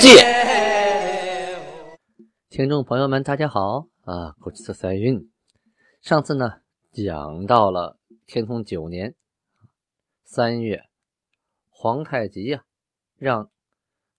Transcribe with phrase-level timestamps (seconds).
[0.00, 0.10] 鉴》。
[2.48, 4.34] 听众朋友们，大家好啊！
[4.40, 5.30] 古次赛运，
[6.00, 9.14] 上次呢讲到了天通九年
[10.24, 10.84] 三月，
[11.68, 12.64] 皇太极呀
[13.18, 13.50] 让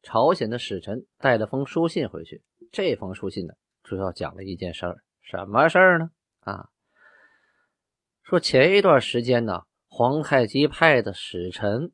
[0.04, 2.44] 朝鲜的使臣带了封书信回去。
[2.72, 6.12] 这封书信呢，主要讲了一件事儿，什么事儿呢？
[6.42, 6.70] 啊，
[8.22, 11.92] 说前一段时间呢，皇太极派的使臣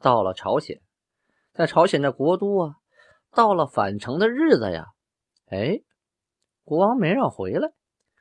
[0.00, 0.80] 到了朝鲜，
[1.52, 2.76] 在朝鲜的国都啊，
[3.34, 4.86] 到了返程的日子呀。
[5.46, 5.82] 哎，
[6.64, 7.72] 国王没让回来，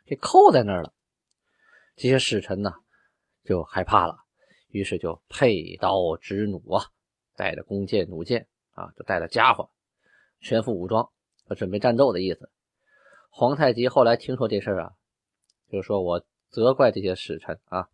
[0.05, 0.93] 给扣在那儿了。
[1.95, 2.73] 这些使臣呢，
[3.43, 4.17] 就害怕了，
[4.67, 6.85] 于是就佩刀执弩啊，
[7.35, 9.69] 带着弓箭、弩箭啊，就带着家伙，
[10.41, 11.09] 全副武装，
[11.55, 12.49] 准备战斗的意思。
[13.29, 14.91] 皇太极后来听说这事儿啊，
[15.71, 17.87] 就是说我责怪这些使臣啊，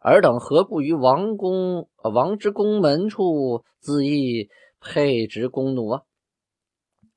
[0.00, 4.48] 尔等何故于王宫、王之宫门处恣意
[4.80, 6.02] 佩执弓弩啊？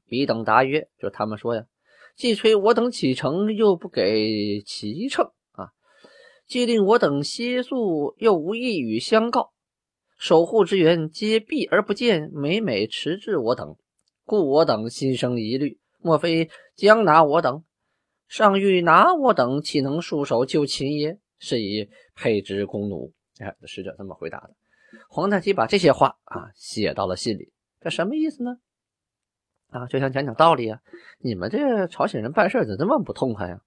[0.07, 1.65] 彼等答曰：“就他们说呀，
[2.15, 5.67] 既催我等启程，又不给骑乘啊；
[6.47, 9.51] 既令我等歇宿，又无一语相告。
[10.17, 13.75] 守护之员皆避而不见，每每迟滞我等，
[14.25, 15.79] 故我等心生疑虑。
[15.99, 17.63] 莫非将拿我等？
[18.27, 21.19] 上欲拿我等，岂能束手就擒耶？
[21.37, 24.55] 是以配之弓弩。”哎，使者这么回答的。
[25.09, 28.57] 皇太极把这些话啊写到了信里，这什么意思呢？
[29.69, 30.79] 啊，就想讲讲道理啊！
[31.19, 33.59] 你们这朝鲜人办事怎么这么不痛快呀？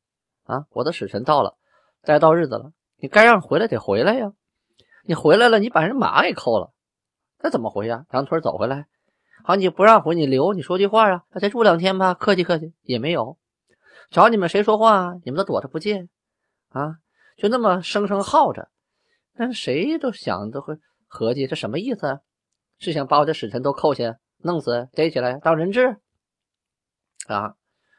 [0.44, 1.56] 啊，我的使臣到了，
[2.02, 4.33] 该到日子了，你该让回来得回来呀！
[5.05, 6.72] 你回来了，你把人马给扣了，
[7.42, 8.06] 那怎么回呀？
[8.10, 8.86] 两腿走回来？
[9.44, 11.24] 好，你不让回，你留，你说句话啊！
[11.40, 13.36] 再住两天吧，客气客气也没有。
[14.10, 16.08] 找你们谁说话，你们都躲着不见
[16.70, 16.96] 啊！
[17.36, 18.68] 就那么生生耗着，
[19.34, 22.20] 但谁都想都会合计，这什么意思啊？
[22.78, 24.16] 是想把我的使臣都扣下？
[24.42, 25.96] 弄死，逮起来当人质
[27.27, 27.55] 啊！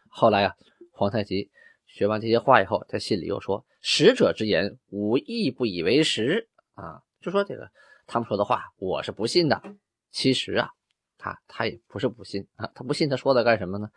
[0.10, 0.56] 后来啊，
[0.92, 1.52] 皇太极
[1.86, 7.70] 学完这些话以后，在信里又说：“使者之言，吾亦不以为实啊。”就说这个
[8.08, 9.62] 他们说的话，我是不信的。
[10.10, 10.70] 其实啊，
[11.18, 13.90] 他他也不是不信啊，他不信他说的干什么呢？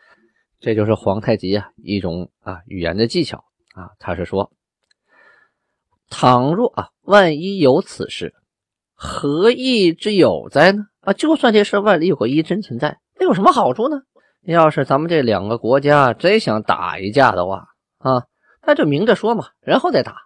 [0.61, 3.45] 这就是皇太极啊一种啊语言的技巧
[3.75, 3.91] 啊。
[3.99, 4.53] 他是说
[6.11, 8.35] ：“倘若啊，万一有此事，
[8.95, 13.97] 何意之有哉呢？”啊，就算这事万里有个一真存在，那有什么好处呢？
[14.43, 17.67] 要是咱们这两个国家真想打一架的话
[17.99, 18.25] 啊，
[18.67, 20.17] 那就明着说嘛，然后再打。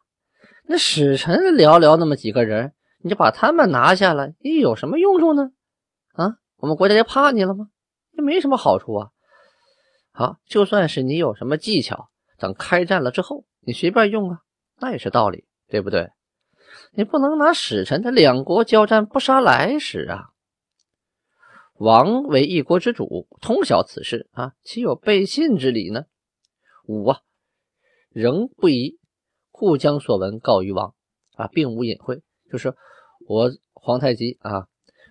[0.67, 2.72] 那使臣寥寥那么几个人，
[3.03, 5.50] 你就把他们拿下了，你有什么用处呢？
[6.15, 7.69] 啊，我们国家就怕你了吗？
[8.17, 9.09] 这没什么好处啊。
[10.12, 14.38] 好，就算是你有什么技巧，等开战了之后，你随便用啊，
[14.81, 16.11] 那也是道理，对不对？
[16.93, 20.31] 你不能拿使臣，他两国交战不杀来使啊。
[21.78, 26.06] 王为一国之主，通晓此事啊，岂有背信之理呢？
[26.89, 27.21] 五啊，
[28.11, 28.99] 仍不疑，
[29.53, 30.94] 故将所闻告于王
[31.37, 32.21] 啊，并无隐晦。
[32.50, 32.75] 就是
[33.28, 34.67] 我皇太极啊，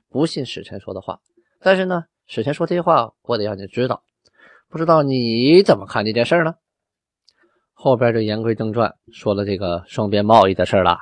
[0.10, 1.22] 不信使臣说的话，
[1.62, 4.04] 但是呢，使臣说这些话，我得让你知道。
[4.68, 6.56] 不知道你怎么看这件事呢？
[7.72, 10.98] 后边就言归正传，说了这个双边贸易的事了。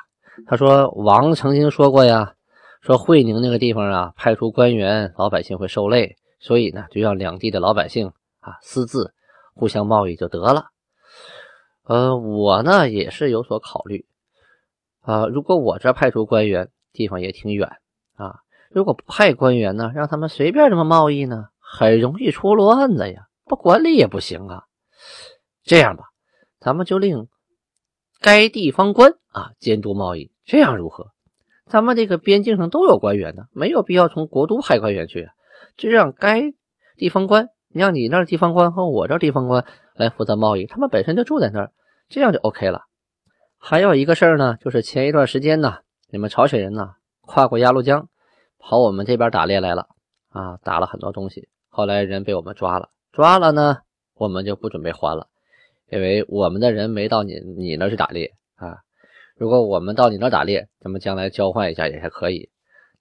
[0.46, 2.35] 他说，王曾经说过呀。
[2.86, 9.12] 说会宁那个地方啊，派出官员，老百姓会受累，所以呢，就让两地的老百姓啊私自
[9.56, 10.68] 互相贸易就得了。
[11.86, 14.06] 呃，我呢也是有所考虑
[15.02, 15.26] 啊。
[15.26, 17.68] 如果我这派出官员，地方也挺远
[18.18, 18.42] 啊。
[18.70, 23.26] 如果不派官员呢，让他们随便这么贸易呢，很容易出乱子呀。
[23.46, 24.66] 不管理也不行啊。
[25.64, 26.04] 这样吧，
[26.60, 27.28] 咱们就令
[28.22, 31.15] 该地方官啊监督贸易，这样如何？
[31.66, 35.28] 咱们这个边境上都有官员呢，没有必要从国都派官员去，
[35.78, 36.54] 就让该
[36.96, 39.66] 地方官，让你那地方官和我这地方官
[39.96, 41.72] 来负责贸易，他们本身就住在那儿，
[42.08, 42.82] 这样就 OK 了。
[43.58, 45.80] 还有一个事儿呢，就是前一段时间呢，
[46.12, 46.92] 你们朝鲜人呢
[47.22, 48.08] 跨过鸭绿江，
[48.60, 49.88] 跑我们这边打猎来了
[50.30, 53.78] 啊，打了很多东西，后来人被我们抓了，抓了呢，
[54.14, 55.28] 我们就不准备还了，
[55.90, 58.85] 因为我们的人没到你你那去打猎啊。
[59.38, 62.50] 如果我们到你那打猎，咱们将来交换一下也还可以。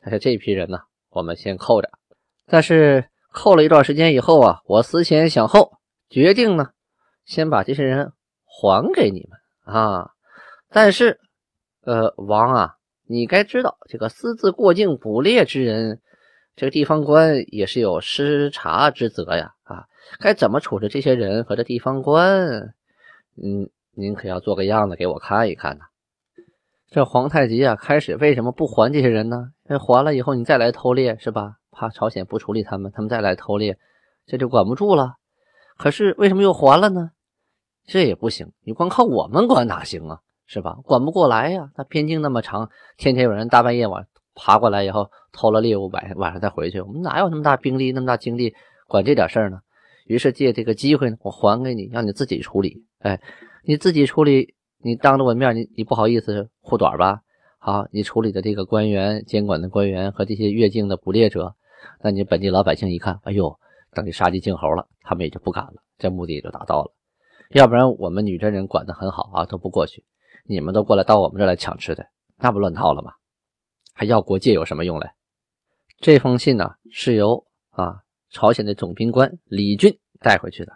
[0.01, 1.89] 但是这批人呢，我们先扣着。
[2.47, 5.79] 但是扣了一段时间以后啊，我思前想后，
[6.11, 6.71] 决定呢，
[7.25, 8.13] 先把这些人
[8.45, 10.11] 还给你们啊。
[10.71, 11.21] 但是，
[11.85, 12.75] 呃，王啊，
[13.07, 16.01] 你该知道，这个私自过境捕猎之人，
[16.57, 19.85] 这个地方官也是有失察之责呀啊。
[20.19, 22.75] 该怎么处置这些人和这地方官？
[23.41, 25.85] 嗯，您可要做个样子给我看一看呢。
[26.94, 29.50] 这皇太极啊，开始为什么不还这些人呢？
[29.69, 31.56] 这还了以后，你再来偷猎是吧？
[31.73, 33.76] 怕朝鲜不处理他们，他们再来偷猎，
[34.26, 35.14] 这就管不住了。
[35.76, 37.11] 可是为什么又还了呢？
[37.85, 40.20] 这也不行，你光靠我们管哪行啊？
[40.46, 40.76] 是吧？
[40.85, 41.69] 管不过来呀。
[41.76, 44.06] 那边境那么长，天天有人大半夜晚
[44.37, 48.55] 爬过来以后偷了猎物，晚晚上再回去，我们哪有那么大兵力、那么大精力
[48.87, 49.58] 管这点事儿呢？
[50.06, 52.85] 于是借这个机会呢，我还给你，让你自己处理。
[53.00, 53.20] 哎，
[53.64, 54.55] 你自己处理，
[54.85, 57.23] 你当着我面，你你不好意思护短吧？
[57.59, 61.55] 好，你处理的这个官员、监管的官员和这些越境的捕猎者。
[62.03, 63.59] 那你本地老百姓一看，哎呦，
[63.93, 66.93] 等于杀鸡儆猴了，他们也就不敢了，这目的也就达到了。
[67.49, 70.05] 要不然我们女真人管得很好啊，都不过去，
[70.45, 72.07] 你们都过来到我们这来抢吃的，
[72.37, 73.13] 那不乱套了吗？
[73.95, 75.13] 还要国界有什么用嘞？
[75.99, 80.75] 这封信呢，是由啊朝鲜的总兵官李俊带回去的。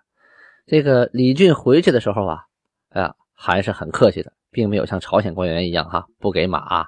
[0.66, 2.44] 这个李俊回去的时候啊，
[2.90, 6.86] 啊还是很客气的，并没有像朝鲜官员一样哈，不给马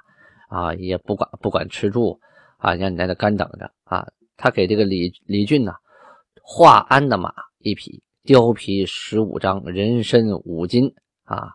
[0.49, 2.19] 啊，也不管不管吃住。
[2.63, 4.05] 啊，让你在这干等着啊！
[4.37, 5.73] 他给这个李李俊呢，
[6.43, 10.93] 华安的马一匹，貂皮十五张，人参五斤
[11.23, 11.53] 啊，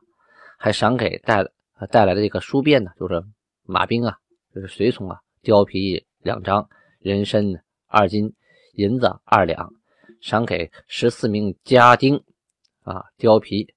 [0.58, 1.44] 还赏给带
[1.92, 3.22] 带来的这个书便呢，就是
[3.62, 4.16] 马兵啊，
[4.52, 7.44] 就是随从啊，貂皮两张，人参
[7.86, 8.34] 二斤，
[8.72, 9.70] 银子二两，
[10.20, 12.16] 赏给十四名家丁
[12.82, 13.72] 啊，貂皮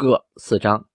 [0.00, 0.86] 各四张，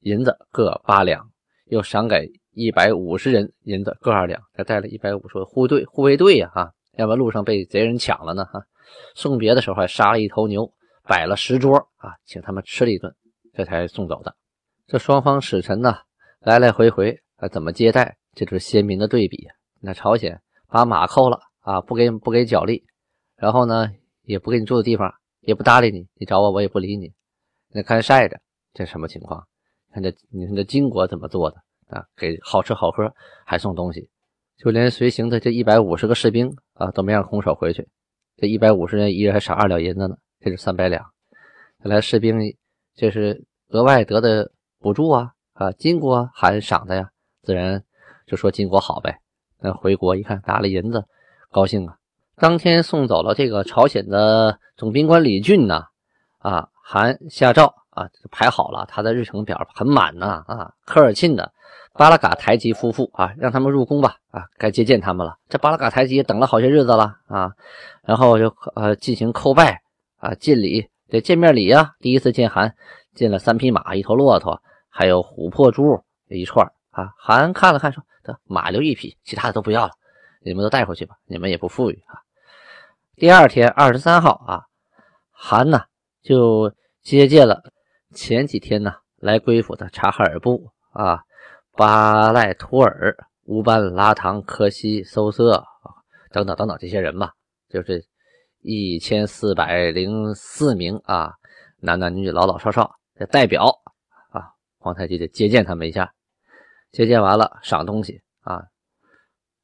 [0.00, 1.30] 银子各八两，
[1.64, 2.30] 又赏给。
[2.50, 6.50] 一百五十人银子各二两，还带了一百五十个护队护卫队呀！
[6.54, 8.44] 哈，要不然路上被贼人抢了呢！
[8.44, 8.62] 哈，
[9.14, 10.70] 送别的时候还杀了一头牛，
[11.04, 13.10] 摆了十桌啊，请他们吃了一顿，
[13.54, 14.36] 这才送走的。
[14.86, 15.94] 这双方使臣呢，
[16.40, 18.18] 来来回回啊，怎么接待？
[18.34, 19.48] 这就是鲜明的对比。
[19.80, 22.84] 那朝鲜把马扣了啊，不给不给脚力，
[23.34, 23.90] 然后呢，
[24.24, 25.10] 也不给你住的地方，
[25.40, 27.14] 也不搭理你，你找我我也不理你，
[27.72, 28.38] 那看晒着，
[28.74, 29.46] 这什么情况？
[29.92, 31.56] 看这你看这金国怎么做的？
[31.88, 33.12] 啊，给好吃好喝，
[33.44, 34.08] 还送东西，
[34.56, 37.86] 就连随行的这一百五十个士兵啊，都没让空手回去。
[38.36, 41.04] 这一百五十人，一人还赏二两银子呢，这是三百两。
[41.82, 42.38] 看来士兵
[42.94, 47.10] 这是额外得的补助啊啊，金国还赏的呀，
[47.42, 47.84] 自然
[48.26, 49.18] 就说金国好呗。
[49.60, 51.04] 那回国一看拿了银子，
[51.50, 51.96] 高兴啊。
[52.36, 55.84] 当天送走了这个朝鲜的总兵官李俊呢，
[56.38, 61.52] 啊，韩下诏啊，排好了他的日程表，很满呢啊，科尔沁的。
[61.94, 65.36] 巴拉嘎台吉夫妇啊，让他们入宫吧啊，该接见他们了。
[65.50, 67.52] 这巴拉嘎台吉等了好些日子了啊，
[68.02, 69.82] 然后就呃进行叩拜
[70.16, 71.92] 啊，敬礼这见面礼呀。
[71.98, 72.74] 第一次见韩，
[73.14, 77.12] 进了三匹马，一头骆驼，还有琥珀珠一串啊。
[77.18, 79.92] 韩看了看，说：“得马留一匹，其他的都不要了，
[80.40, 82.24] 你们都带回去吧，你们也不富裕啊。”
[83.16, 84.62] 第二天二十三号啊，
[85.30, 85.82] 韩呢
[86.22, 86.72] 就
[87.02, 87.62] 接见了
[88.14, 91.22] 前几天呢来归府的察哈尔部啊。
[91.74, 95.88] 巴赖图尔、乌班拉唐、科西、搜瑟啊，
[96.30, 97.32] 等等等等这些人吧，
[97.70, 98.04] 就是
[98.60, 101.32] 一千四百零四名啊，
[101.78, 103.80] 男男女女、老老少少的代表
[104.32, 106.12] 啊，皇太极就接见他们一下，
[106.90, 108.64] 接见完了赏东西啊，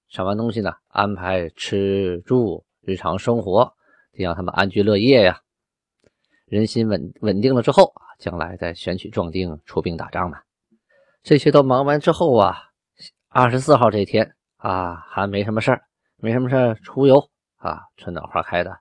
[0.08, 3.74] 赏完东西呢，安排吃住、日常生活，
[4.12, 5.42] 得让他们安居乐业呀，
[6.48, 10.40] 人心稳稳定了之后啊，将来再选取壮丁出兵打仗嘛。
[11.22, 12.70] 这些都忙完之后啊，
[13.28, 15.82] 二十四号这天啊，还没什么事儿，
[16.16, 18.78] 没什么事儿，出游啊，春暖花开的，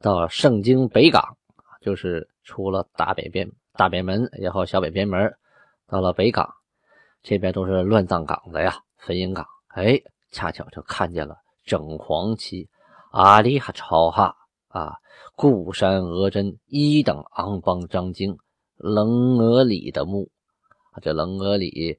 [0.00, 1.36] 到盛京北港，
[1.82, 5.36] 就是出了大北边大北门，然后小北边门，
[5.86, 6.48] 到了北港，
[7.22, 9.46] 这边都是乱葬岗子呀，坟茔岗。
[9.68, 12.68] 哎，恰巧就看见了整黄旗，
[13.10, 14.34] 阿里哈朝哈
[14.68, 14.92] 啊，
[15.34, 18.36] 固山额真一等昂邦张京
[18.76, 20.30] 棱额里的墓。
[21.02, 21.98] 这棱额里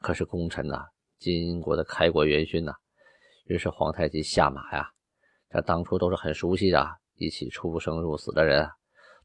[0.00, 0.86] 可是功臣呐，
[1.18, 2.72] 金国的开国元勋呐。
[3.44, 4.90] 于是皇太极下马呀，
[5.48, 6.86] 这当初都是很熟悉的，
[7.16, 8.68] 一起出生入死的人，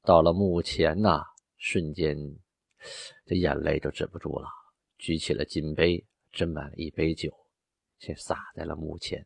[0.04, 1.24] 到了墓前呐，
[1.58, 2.18] 瞬间
[3.26, 4.48] 这眼泪就止不住了，
[4.98, 7.32] 举起了金杯，斟满了一杯酒，
[8.00, 9.26] 先洒在了墓前，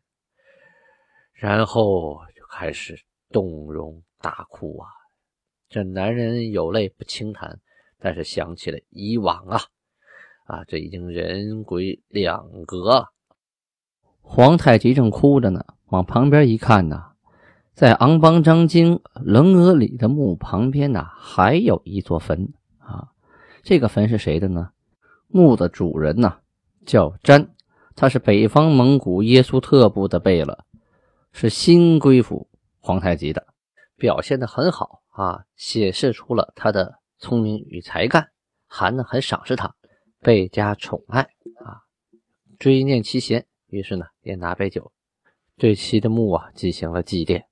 [1.32, 2.98] 然后就开始
[3.30, 4.88] 动容大哭啊。
[5.68, 7.60] 这男人有泪不轻弹，
[7.98, 9.60] 但是想起了以往啊。
[10.44, 13.12] 啊，这已经人鬼两隔了。
[14.20, 17.12] 皇太极正哭着呢，往旁边一看呢，
[17.72, 23.12] 在昂邦张京棱额里的墓旁边呢，还有一座坟啊。
[23.62, 24.72] 这个坟是谁的呢？
[25.28, 26.38] 墓的主人呢
[26.84, 27.54] 叫詹，
[27.94, 30.64] 他是北方蒙古耶苏特部的贝勒，
[31.32, 32.48] 是新归附
[32.80, 33.46] 皇太极的，
[33.96, 38.30] 表现的很好啊，显示出了他的聪明与才干。
[38.66, 39.74] 韩呢很赏识他，
[40.20, 41.22] 倍加宠爱
[41.64, 41.84] 啊，
[42.58, 44.92] 追念其贤，于是呢也拿杯酒
[45.56, 47.44] 对其的墓啊进行了祭奠。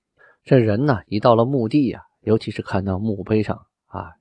[0.44, 4.12] 这人呢，一到了墓地呀，尤其是看到墓碑上啊，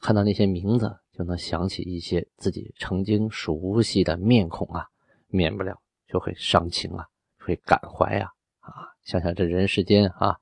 [0.00, 4.86] 看到那些名字，就能想起一些自己曾经熟悉的面孔啊，
[5.26, 7.06] 免不了就会伤情啊，
[7.40, 8.30] 会感怀呀
[8.60, 8.94] 啊！
[9.02, 10.38] 想想这人世间啊，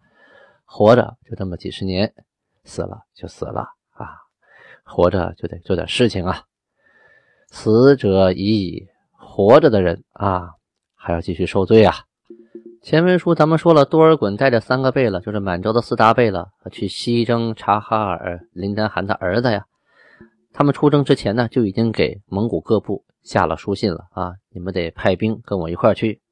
[0.75, 2.15] 活着就这么几十年，
[2.65, 3.61] 死了就死了
[3.93, 4.17] 啊，
[4.85, 6.45] 活着就得做点事情啊，
[7.51, 10.53] 死者已矣，活着的人啊，
[10.95, 11.95] 还要继续受罪啊。
[12.81, 19.67] 前文书咱们说了，多尔衮带着三个贝勒，就是满洲的四大贝勒，去西征察哈尔林丹汗的儿子呀。
[20.55, 26.23] 他们出征之前呢，就已经给蒙古各部下了书信了啊，你们得派兵跟我一块去。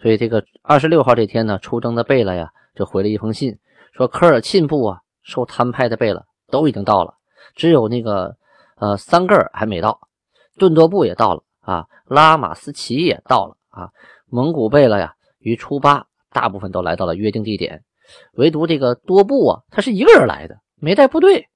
[0.00, 3.58] 所以这个二十六号这天呢，出征的贝勒呀，就回了一封信，
[3.92, 7.14] 说科尔沁部啊，受摊派的贝勒都已经到了，
[7.54, 8.36] 只有那个
[8.76, 10.08] 呃三个还没到，
[10.56, 13.90] 顿多部也到了啊，拉马斯奇也到了啊，
[14.26, 15.14] 蒙古贝勒呀。
[15.38, 17.84] 于初八，大部分都来到了约定地点，
[18.32, 21.48] 唯独这个多布啊，他是一个人来的，没带部队。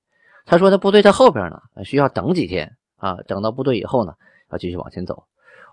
[0.45, 4.13] 他说他部队在后边呢，需要等几天啊，等到部队以后呢，
[4.53, 5.25] 要继续往前走。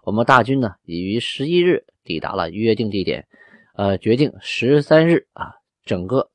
[0.03, 3.27] 我们大军呢，已于十一日抵达了约定地点，
[3.75, 6.29] 呃，决定十三日啊，整个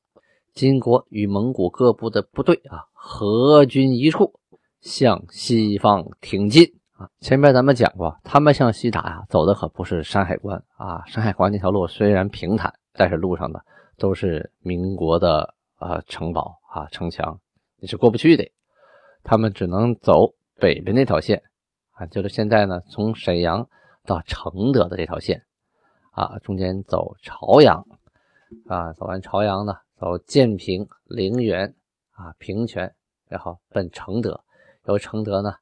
[0.53, 4.39] 金国与蒙古各部的部队啊，合军一处，
[4.79, 7.09] 向西方挺进啊。
[7.19, 11.03] 前面咱们讲过，他们向西打呀，走的可不是山海关啊。
[11.07, 13.59] 山海关那条路虽然平坦，但是路上呢
[13.97, 17.39] 都是民国的啊城堡啊城墙，
[17.79, 18.51] 你是过不去的。
[19.23, 21.41] 他们只能走北边那条线
[21.93, 23.67] 啊，就是现在呢从沈阳
[24.05, 25.43] 到承德的这条线
[26.11, 27.85] 啊，中间走朝阳
[28.67, 31.75] 啊，走完朝阳呢，走建平、陵园
[32.11, 32.93] 啊、平泉，
[33.27, 34.43] 然后奔承德，
[34.85, 35.55] 由承德呢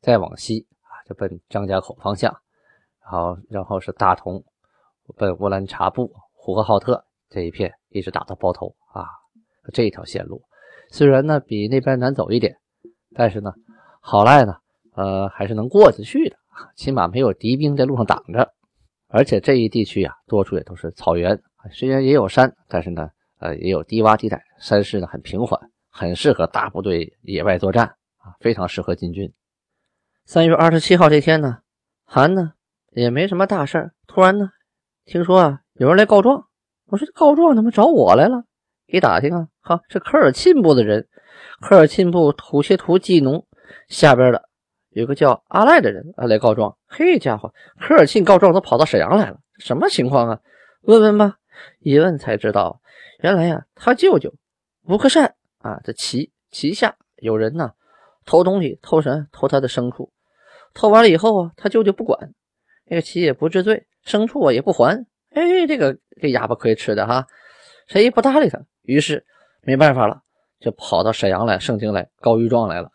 [0.00, 0.66] 再往西。
[0.80, 2.30] 啊就奔张家口方向，
[3.00, 4.44] 然后然后是大同，
[5.16, 9.08] 奔乌兰察布、呼和浩特这一片，一直打到包头啊，
[9.72, 10.42] 这一条线路
[10.90, 12.58] 虽然呢比那边难走一点，
[13.14, 13.54] 但是呢
[14.00, 14.56] 好赖呢，
[14.92, 16.36] 呃还是能过得去的，
[16.76, 18.52] 起码没有敌兵在路上挡着。
[19.08, 21.40] 而且这一地区呀，多处也都是草原，
[21.72, 23.08] 虽然也有山，但是呢，
[23.40, 25.58] 呃也有低洼地带，山势呢很平缓，
[25.90, 27.86] 很适合大部队野外作战
[28.18, 29.32] 啊，非常适合进军。
[30.26, 31.58] 三月二十七号这天呢，
[32.04, 32.52] 韩呢
[32.90, 33.92] 也没什么大事。
[34.06, 34.50] 突然呢，
[35.06, 36.44] 听说啊有人来告状。
[36.86, 38.44] 我说告状怎么找我来了？
[38.86, 41.08] 一打听啊，哈是科尔沁部的人。
[41.60, 43.46] 科尔沁部土切图济农
[43.88, 44.47] 下边的
[44.98, 46.76] 有个叫阿赖的人啊来告状。
[46.88, 50.40] 嘿家伙，科尔沁告状都跑到沈阳来了，什么情况啊？
[50.82, 51.36] 问问吧。
[51.78, 52.80] 一问才知道，
[53.20, 54.34] 原来呀他舅舅
[54.86, 57.70] 吴克善啊这旗旗下有人呢
[58.24, 60.12] 偷东西偷什偷他的牲畜。
[60.74, 62.32] 偷完了以后啊，他舅舅不管，
[62.86, 65.06] 那个旗也不治罪，牲畜啊也不还。
[65.30, 67.24] 哎，这个这哑巴亏吃的哈，
[67.86, 68.58] 谁也不搭理他。
[68.82, 69.24] 于是
[69.62, 70.22] 没办法了，
[70.58, 72.90] 就跑到沈阳来，盛京来告御状来了，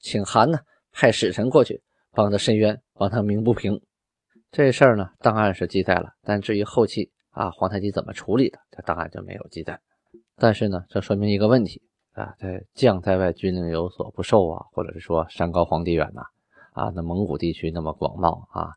[0.00, 0.60] 请韩呢
[0.94, 1.82] 派使臣过去
[2.12, 3.78] 帮他申冤，帮他鸣不平。
[4.50, 9.80] 这事儿呢档案是记载了，但至于后期啊皇太极怎么处理的，这档案就没有记载。
[10.36, 11.82] 但是呢，这说明一个问题
[12.12, 16.22] 啊，这将在外，军令有所不受啊，或者是说山高皇帝远呐。
[16.72, 18.70] 啊，那蒙古地区那么广袤啊，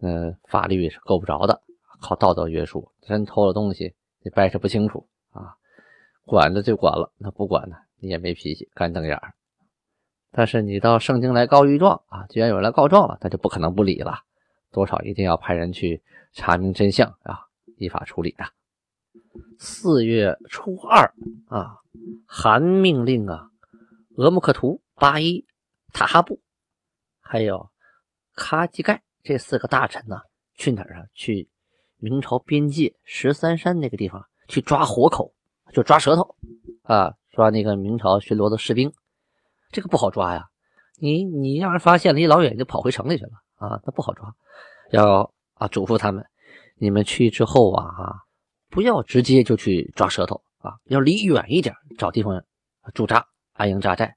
[0.00, 1.62] 嗯，法律是够不着的，
[2.00, 2.90] 靠道德约束。
[3.02, 5.54] 真偷了东西，你掰扯不清楚啊，
[6.24, 9.34] 管的就管了，那不管呢，你也没脾气，干瞪眼儿。
[10.34, 14.20] 但是你到圣经来告御状啊，既然有人来告状了，那就不可能不理了，
[14.70, 17.40] 多少一定要派人去查明真相啊，
[17.76, 18.50] 依法处理啊。
[19.58, 21.12] 四月初二
[21.48, 21.76] 啊，
[22.26, 23.50] 韩命令啊，
[24.16, 25.44] 额木克图、八一、
[25.92, 26.40] 塔哈布。
[27.20, 27.70] 还有
[28.34, 30.22] 卡吉盖这四个大臣呢，
[30.54, 31.04] 去哪儿啊？
[31.14, 31.48] 去
[31.98, 35.34] 明朝边界十三山那个地方去抓活口，
[35.74, 36.34] 就抓舌头
[36.84, 38.90] 啊，抓那个明朝巡逻的士兵。
[39.72, 40.44] 这个不好抓呀，
[41.00, 44.32] 你你让人发现了，一老远就跑回城里去了啊，那不好抓。
[44.90, 46.24] 要啊，嘱咐他们，
[46.76, 48.14] 你们去之后啊，
[48.68, 52.44] 不要直接就去抓舌头啊，要离远一点，找地方
[52.94, 54.14] 驻扎安营扎寨，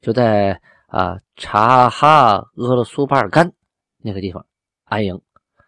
[0.00, 0.60] 就在。
[0.86, 3.52] 啊，察哈俄勒苏巴尔干
[3.98, 4.46] 那个地方
[4.84, 5.20] 安营，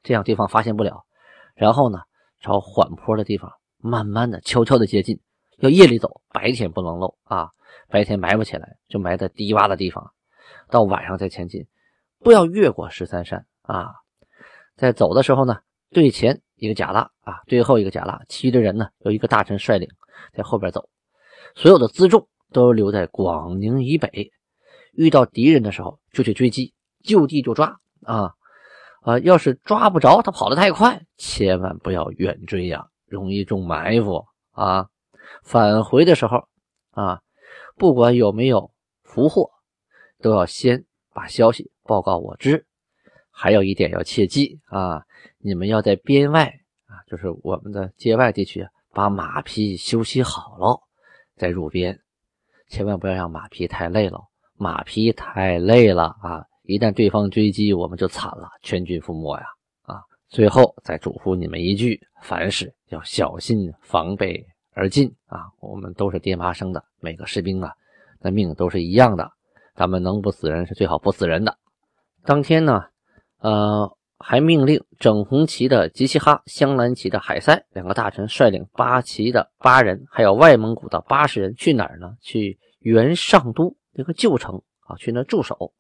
[0.05, 1.05] 这样对方发现不了。
[1.57, 1.99] 然后呢，
[2.39, 5.19] 找缓坡的地方慢慢的、悄悄的接近，
[5.59, 7.51] 要夜里走，白天不能漏啊，
[7.89, 10.13] 白天埋不起来，就埋在低洼的地方，
[10.71, 11.67] 到晚上再前进，
[12.21, 13.95] 不要越过十三山啊。
[14.77, 15.61] 在走的时候呢，
[15.91, 19.89] 队前一个甲拉啊，队后一个甲拉，其余的人呢由一个大臣率领，
[20.35, 20.89] 在后边走，
[21.55, 24.33] 所有的辎重都留在广宁以北。
[24.93, 26.73] 遇到敌人的时候就去追击，
[27.03, 28.33] 就地就抓啊
[29.03, 29.19] 啊！
[29.19, 34.89] 要是抓不着他跑得太快，千万不要远追呀，容易中埋伏啊！
[35.43, 36.49] 返回的时候
[36.91, 37.21] 啊，
[37.77, 38.71] 不管有没有
[39.03, 39.51] 俘获，
[40.21, 42.67] 都要先把消息报告我知。
[43.31, 45.05] 还有一点要切记啊，
[45.39, 46.47] 你们要在边外
[46.87, 50.81] 啊，就是我们的界外地区，把马匹休息好了
[51.37, 52.01] 再入边，
[52.69, 54.19] 千万不要让马匹太累了。
[54.59, 56.43] 马匹太累了啊！
[56.63, 59.47] 一旦对方追击，我们就惨了，全军覆没呀！
[59.83, 64.43] 啊，最后再嘱咐你们一句：凡事要小心防备
[64.77, 65.47] 而进啊！
[65.59, 67.73] 我们都是爹妈生的，每个士兵啊，
[68.21, 69.33] 那命都是一样的，
[69.75, 71.57] 咱们能不死人是最好不死人的。
[72.27, 72.85] 当天呢，
[73.41, 82.15] 呃，还命令整红旗的吉齐哈、镶蓝旗的海塞两个大臣率领八旗的八人，还有外蒙古的八十人去哪儿呢？
[82.21, 83.75] 去原上都。
[83.95, 85.73] 这个旧城啊，去那驻守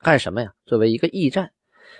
[0.00, 0.52] 干什么呀？
[0.66, 1.52] 作为一个驿站，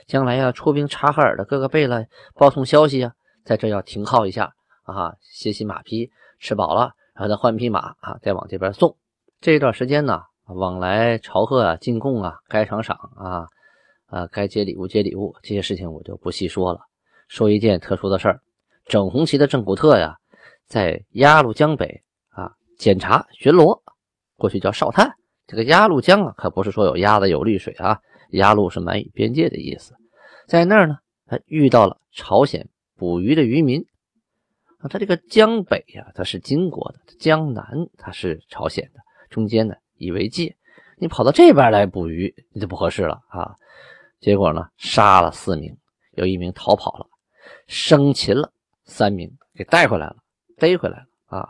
[0.09, 3.13] 将来要出兵察哈尔的各个贝勒报送消息啊，
[3.45, 6.11] 在这要停靠一下啊，歇息马匹，
[6.43, 8.97] 吃饱了，然后再换匹马啊，再往这边送。
[9.41, 13.47] 这一段时间呢，往来朝贺啊，进贡啊，该赏赏啊，
[14.07, 16.81] 啊，该接礼物接礼物，这些事情我就不细说了。
[17.29, 18.41] 说一件特殊的事儿，
[18.87, 20.19] 整红旗的郑古特呀，
[20.67, 23.81] 在鸭绿江北啊检查巡逻，
[24.37, 25.15] 过去叫哨探。
[25.47, 28.01] 这个鸭绿江啊，可不是说有鸭子有绿水啊。
[28.31, 29.95] 鸭绿是满语边界的意思，
[30.49, 33.85] 在那儿呢，他遇到了朝鲜捕鱼的渔民
[34.83, 34.89] 啊。
[34.91, 37.65] 他这个江北呀，它是金国的；江南
[37.97, 40.55] 它是朝鲜的，中间呢以为界。
[40.99, 43.55] 你跑到这边来捕鱼，你就不合适了啊。
[44.21, 45.77] 结果呢，杀了四名，
[46.13, 47.07] 有一名逃跑了，
[47.67, 48.53] 生擒了
[48.85, 50.17] 三名，给带回来了，
[50.59, 51.49] 逮回来了啊。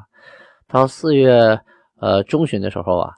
[0.69, 1.61] 到四月
[1.97, 3.15] 呃中旬的时候啊。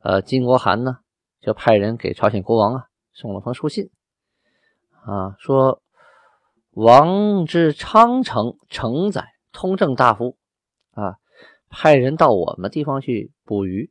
[0.00, 0.98] 呃，金国韩呢，
[1.40, 3.90] 就派人给朝鲜国王啊送了封书信，
[5.04, 5.82] 啊，说
[6.70, 10.36] 王之昌城承载通政大夫
[10.92, 11.16] 啊，
[11.68, 13.90] 派人到我们地方去捕鱼，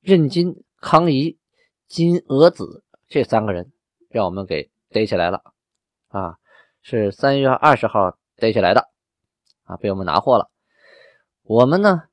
[0.00, 1.38] 任金、康仪、
[1.86, 3.72] 金娥子这三个人
[4.08, 5.42] 让我们给逮起来了，
[6.08, 6.38] 啊，
[6.82, 8.88] 是三月二十号逮起来的，
[9.64, 10.50] 啊，被我们拿获了。
[11.42, 12.04] 我们呢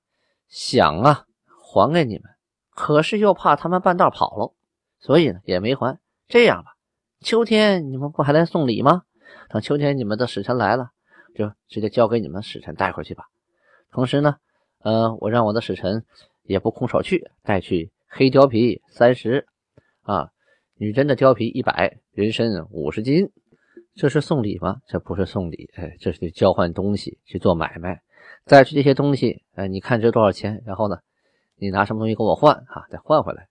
[0.48, 2.24] 想啊还给你们。
[2.74, 4.54] 可是又怕他们半道跑了，
[5.00, 6.00] 所以呢也没还。
[6.28, 6.76] 这样吧，
[7.20, 9.04] 秋天你们不还来送礼吗？
[9.50, 10.92] 等秋天你们的使臣来了，
[11.36, 13.26] 就直接交给你们使臣带回去吧。
[13.92, 14.38] 同时呢，
[14.80, 16.06] 呃，我让我的使臣
[16.44, 19.48] 也不空手去，带去黑貂皮三十
[20.04, 20.32] 啊，
[20.76, 23.32] 女真的貂皮一百，人参五十斤。
[23.94, 24.82] 这是送礼吗？
[24.88, 28.02] 这不是送礼，哎，这是交换东西，去做买卖。
[28.46, 30.64] 再去这些东西，哎，你看值多少钱？
[30.66, 31.00] 然后呢？
[31.58, 32.88] 你拿什么东西跟我换啊？
[32.90, 33.48] 再换回来。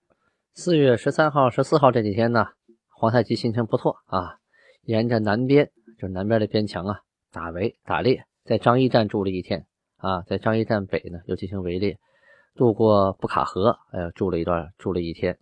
[0.55, 2.47] 四月十三号、十四号这几天呢，
[2.89, 4.39] 皇太极心情不错啊，
[4.83, 7.01] 沿着南边，就是南边的边墙啊，
[7.33, 9.67] 打围打猎，在张掖站住了一天
[9.97, 11.99] 啊，在张掖站北呢又进行围猎，
[12.55, 15.39] 渡过布卡河，哎呀，住了一段，住了一天。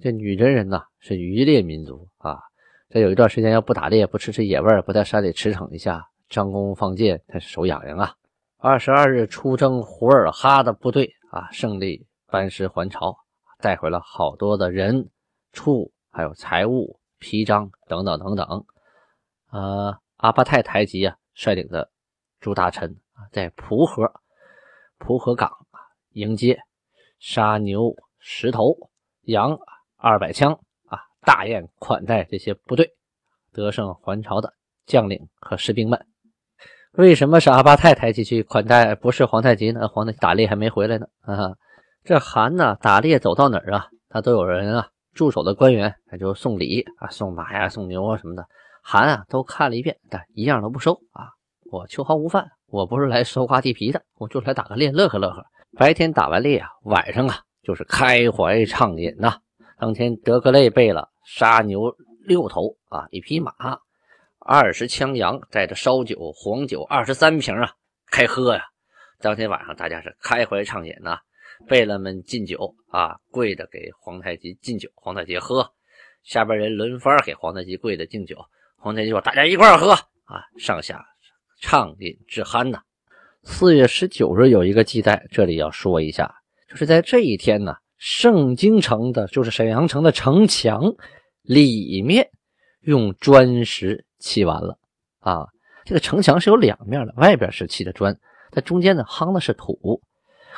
[0.00, 2.38] 这女真人呢是渔猎民族啊，
[2.88, 8.14] 这有一段时间要不打猎，不吃吃野味不在山里驰骋一下，张弓放箭，他是手痒痒啊。
[8.58, 11.12] 二十二日出征胡尔哈的部队。
[11.32, 11.50] 啊！
[11.50, 13.14] 胜利班师还朝，
[13.60, 15.10] 带回了好多的人、
[15.52, 18.64] 畜，还有财物、皮章等等等等。
[19.50, 21.88] 呃，阿巴泰台吉啊，率领的
[22.40, 24.12] 诸大臣啊，在蒲河、
[24.98, 25.78] 蒲河港啊
[26.14, 26.58] 迎接，
[27.20, 28.76] 杀牛十头，
[29.22, 29.56] 羊
[29.96, 30.50] 二百枪
[30.88, 32.90] 啊，大宴款待这些部队
[33.52, 34.52] 得胜还朝的
[34.84, 36.04] 将领和士兵们。
[36.94, 39.86] 为什么是阿巴泰台吉去款待，不是皇太极呢？
[39.86, 41.06] 皇太极打猎还没回来呢。
[41.20, 41.54] 啊，
[42.02, 48.44] 这韩呢，打猎走到哪儿啊，他都有人啊，驻守的官员他就送礼啊，送马呀，送牛啊什么的。
[48.88, 51.30] 韩啊都看了一遍，但一样都不收啊。
[51.72, 55.44] 我秋毫无犯，我不是来搜刮地皮的，我就来打个猎，乐呵乐呵。
[55.76, 59.40] 白天打完猎啊，晚上啊就是开怀畅饮呐。
[59.76, 61.96] 当天德格类备了杀牛
[62.28, 63.52] 六头啊，一匹马。
[64.38, 67.72] 二十枪羊带着烧酒、黄酒二十三瓶啊，
[68.12, 68.62] 开喝呀！
[69.18, 71.18] 当天晚上大家是开怀畅饮呐，
[71.66, 75.72] 贝勒们敬酒啊，跪着给皇太极敬酒，皇太极喝，
[76.22, 78.36] 下边人轮番给皇太极跪着敬酒，
[78.78, 79.98] 皇太极说：“大家一块喝啊！”
[80.58, 81.04] 上下
[81.60, 82.80] 畅饮至酣呐。
[83.42, 86.34] 四月十九日有一个记载，这里要说一下，
[86.68, 90.94] 就是在这一天呢，盛京城的，就是沈阳城的城墙
[91.42, 92.28] 里面
[92.82, 94.78] 用砖石砌完了
[95.20, 95.46] 啊。
[95.84, 98.16] 这个城墙是有两面的，外边是砌的砖，
[98.50, 100.02] 它中间呢夯的是土，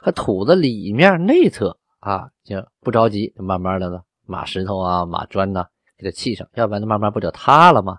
[0.01, 5.67] 可土的里面内侧啊，就不着急，慢慢的呢，码石头啊，码砖呐，
[5.99, 7.99] 给它砌上，要不然它慢慢不就塌了吗？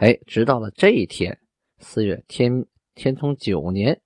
[0.00, 1.38] 哎，直到了这一天，
[1.78, 4.00] 四月天天聪九年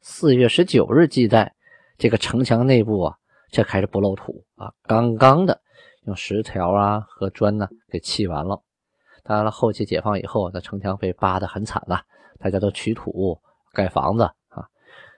[0.00, 1.52] 四月十九日记载，
[1.98, 3.16] 这个城墙内部啊，
[3.50, 5.60] 这开始不漏土啊，刚刚的
[6.04, 8.62] 用石条啊和砖呢给砌完了。
[9.24, 12.02] 当然了，后期解放以后，那城墙被扒得很惨了。
[12.38, 13.40] 大家都取土
[13.72, 14.68] 盖房子啊，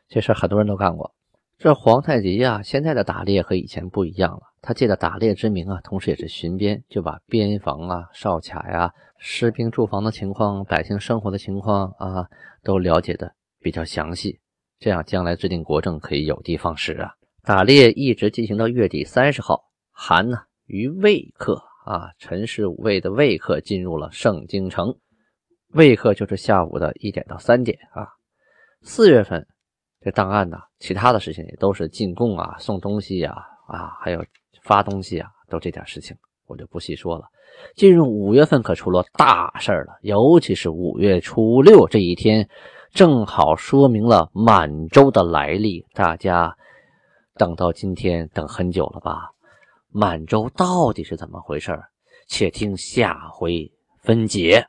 [0.08, 1.14] 这事很多人都干过。
[1.58, 4.40] 这皇太极呀，现在的打猎和以前不一样了。
[4.62, 12.28] 他借着打猎之名啊，同时也是巡边，就把边防啊、哨卡呀、士兵驻防的情况、百姓生活的情况啊，
[12.62, 14.38] 都了解的比较详细。
[14.78, 17.12] 这样将来制定国政可以有的放矢啊。
[17.42, 24.96] 打猎一直进行到月底三十号，韩呢于未刻啊，陈氏五卫的未刻进入了盛京城。
[25.74, 28.06] 未课就是下午的一点到三点啊。
[28.82, 29.44] 四月份
[30.00, 33.32] 这档案呢，其他的事情也都是进贡啊、送东西呀、
[33.66, 34.24] 啊，还有
[34.62, 37.24] 发东西啊，都这点事情，我就不细说了。
[37.76, 42.48] 进入五月份可出了大事了，尤其是五月初六这一天，
[42.92, 45.84] 正好说明了满洲的来历。
[45.92, 46.56] 大家
[47.34, 49.30] 等到今天等很久了吧？
[49.90, 51.78] 满洲到底是怎么回事？
[52.26, 53.70] 且听下回
[54.02, 54.66] 分解。